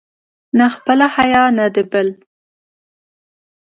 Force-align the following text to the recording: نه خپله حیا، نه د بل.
نه 0.57 0.65
خپله 0.75 1.05
حیا، 1.15 1.43
نه 1.57 1.65
د 1.75 1.77
بل. 1.91 2.07